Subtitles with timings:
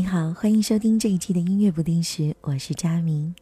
[0.00, 3.34] 你好，欢迎收听这一期的音乐不定时，我是佳明。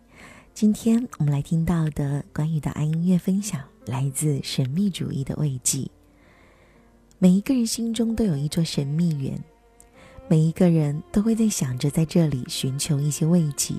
[0.52, 5.88] 今天我们来听到的关于的爱音乐分享，来自神秘主义的慰藉。
[7.20, 9.40] 每一个人心中都有一座神秘园，
[10.26, 13.76] 每一个人都会在想着在这里寻求一些慰藉。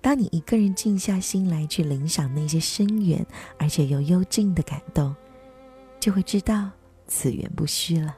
[0.00, 3.26] 当你一个人静下心来去领赏那些深远
[3.58, 5.12] 而且又幽静的感动，
[5.98, 6.70] 就会知道
[7.08, 8.16] 此缘不虚了。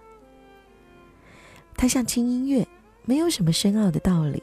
[1.75, 2.69] 它像轻音乐。
[3.09, 4.43] 没有什么深奥的道理，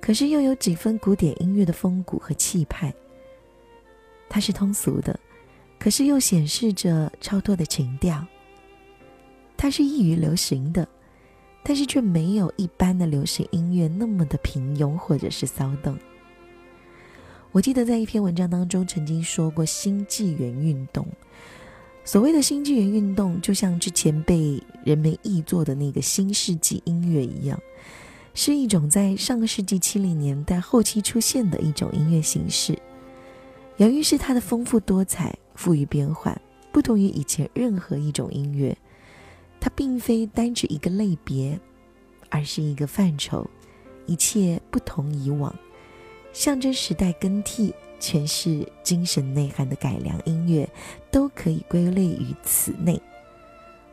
[0.00, 2.90] 可是又有几分古典音乐的风骨和气派。
[4.30, 5.20] 它是通俗的，
[5.78, 8.26] 可是又显示着超脱的情调。
[9.58, 10.88] 它是易于流行的，
[11.62, 15.98] 但是却没有一般的流行音乐那么的平庸或者是骚动。
[17.52, 21.06] 我记得在一篇文章当中曾经说过新纪元运动。
[22.06, 27.60] 所谓的新纪元运动，就像之前被人们译作的那个新世纪音乐一样，
[28.32, 32.78] 是一种在上个世纪七零年代后期出现的一种音乐形式。
[33.78, 36.40] 由于是它的丰富多彩、富于变幻，
[36.70, 38.78] 不同于以前任何一种音乐，
[39.58, 41.58] 它并非单指一个类别，
[42.30, 43.44] 而是一个范畴，
[44.06, 45.52] 一切不同以往，
[46.32, 47.74] 象征时代更替。
[47.98, 50.68] 诠释精神内涵的改良音乐，
[51.16, 53.00] 都可以归类于此内，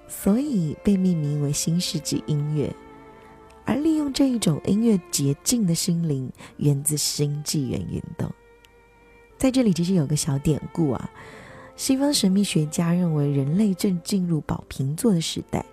[0.10, 2.70] 所以被命名为新世纪音乐。
[3.64, 8.30] 而利用这一种音乐洁净的心灵，源自新纪元运动。
[9.38, 11.10] 在这里其实有个小典故啊，
[11.78, 15.66] 西方神秘学家认为人类正进入宝瓶座的时代，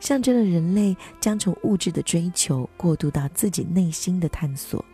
[0.00, 4.84] 象征了人类将从物质的追求过渡到自己内心的探索。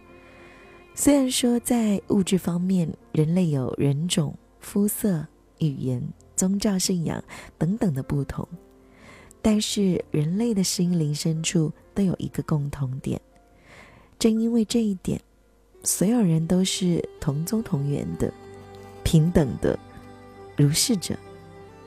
[0.94, 5.26] 虽然说在物质方面，人类有人种、肤色、
[5.66, 6.02] 语言、
[6.36, 7.22] 宗教信仰
[7.56, 8.46] 等等的不同，
[9.40, 13.20] 但是人类的心灵深处都有一个共同点。
[14.18, 15.20] 正因为这一点，
[15.82, 18.32] 所有人都是同宗同源的、
[19.02, 19.78] 平等的
[20.56, 21.16] 如是者，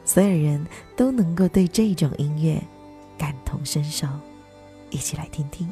[0.03, 0.65] 所有人
[0.95, 2.61] 都能够对这种音乐
[3.17, 4.07] 感同身受。
[4.89, 5.67] 一起来听听。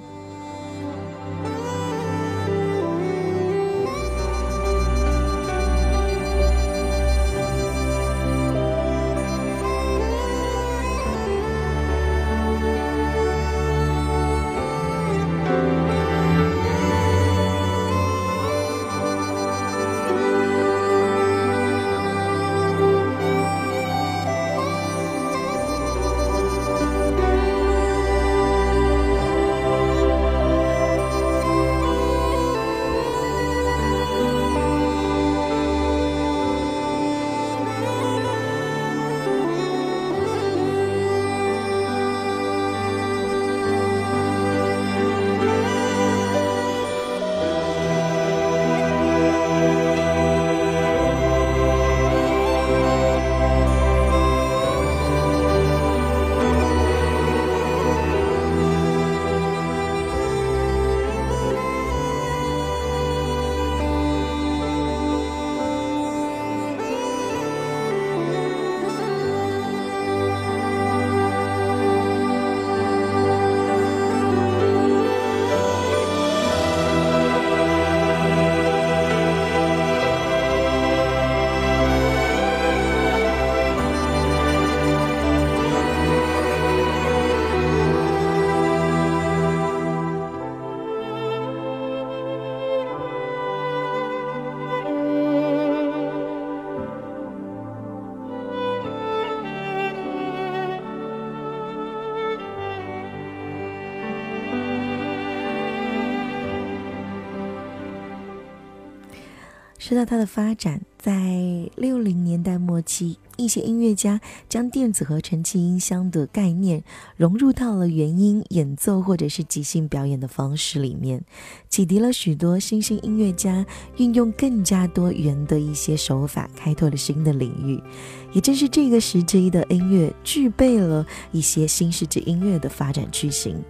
[109.79, 116.81] 说到它的发展，在六零年代末期，一些音乐家将电子合成器音箱的概念
[117.17, 121.21] 融入到了原音演奏或者是即兴表演的方式里面，
[121.67, 123.65] 启迪了许多新兴音乐家
[123.97, 127.83] 运用更加多元的一些手法，开拓了新的领域。
[128.31, 133.61] 也正是这个时期的音乐，具备了一些新世纪音乐的发展雏形。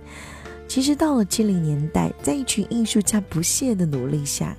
[0.67, 4.55] 其实到了七零年代，在一群艺术家不懈的努力下。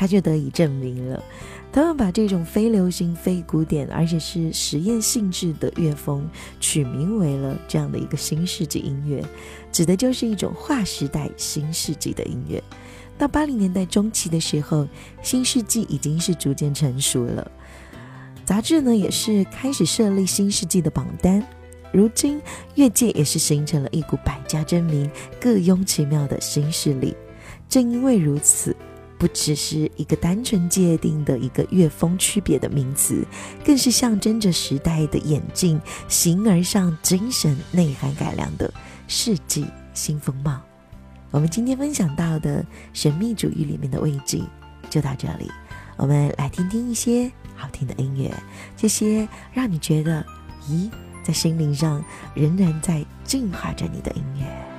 [0.00, 1.22] 他就得以证明了，
[1.70, 6.26] 他们把这种非流行、非古典，而且是实验性质的乐风，
[6.58, 9.22] 取名为了这样的一个新世纪音乐，
[9.70, 12.62] 指的就是一种划时代、新世纪的音乐。
[13.18, 14.88] 到八零年代中期的时候，
[15.20, 17.52] 新世纪已经是逐渐成熟了，
[18.46, 21.46] 杂志呢也是开始设立新世纪的榜单，
[21.92, 22.40] 如今
[22.74, 27.14] 乐界也是形成了一股百家争鸣、各拥其妙的新势力。
[27.68, 28.74] 正因为如此，
[29.20, 33.22] 不只是一个单纯界定的一个乐风区别的名词，
[33.62, 35.78] 更是象征着时代的演进、
[36.08, 38.72] 形而上精神内涵改良的
[39.06, 40.58] 世纪新风貌。
[41.30, 42.64] 我们今天分享到的
[42.94, 44.40] 神秘主义里面的慰藉
[44.88, 45.50] 就到这里，
[45.98, 48.34] 我们来听听一些好听的音乐，
[48.74, 50.24] 这些让你觉得，
[50.66, 50.90] 咦，
[51.22, 52.02] 在心灵上
[52.34, 54.69] 仍然在净化着你的音乐。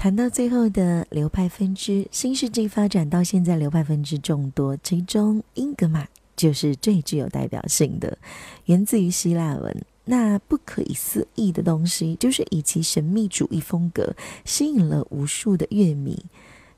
[0.00, 8.16] 谈到最后的流派分支，新世纪发展到现在，流派分支众多，其中英格玛就是最具有代表性的，
[8.64, 9.84] 源自于希腊文。
[10.06, 14.16] 那不可思议的东西，就是以其神秘主义风格
[14.46, 16.18] 吸引了无数的乐迷。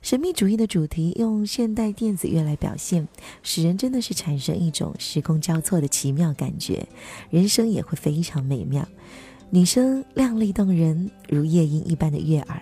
[0.01, 3.07] 神秘主义的主题用现代电子乐来表现，
[3.45, 6.85] 使人真的是产生一种时空交错的奇妙感觉，
[7.31, 8.85] 人生也会非常美妙。
[9.49, 12.61] 女生靓丽动人，如夜莺一般的悦耳。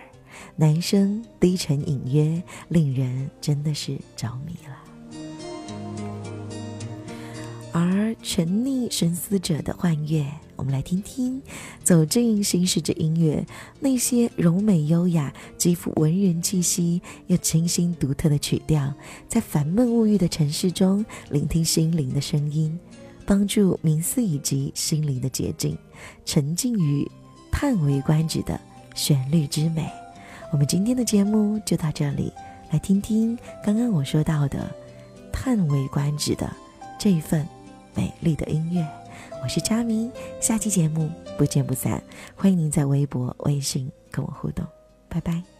[0.55, 4.77] 男生低沉隐约，令人真的是着迷了。
[7.73, 10.25] 而沉溺深思者的幻乐，
[10.57, 11.41] 我们来听听，
[11.85, 13.45] 走进新世纪音乐，
[13.79, 18.93] 那些柔美优雅、极富文人气息又清新独特的曲调，
[19.29, 22.77] 在烦闷物欲的城市中，聆听心灵的声音，
[23.25, 25.77] 帮助冥思以及心灵的洁净，
[26.25, 27.09] 沉浸于
[27.49, 28.59] 叹为观止的
[28.95, 29.89] 旋律之美。
[30.51, 32.31] 我们今天的节目就到这里，
[32.71, 34.69] 来听听刚刚我说到的
[35.31, 36.51] 叹为观止的
[36.99, 37.47] 这一份
[37.95, 38.85] 美丽的音乐。
[39.41, 40.11] 我是佳明，
[40.41, 42.03] 下期节目不见不散。
[42.35, 44.65] 欢迎您在微博、微信跟我互动，
[45.07, 45.50] 拜拜。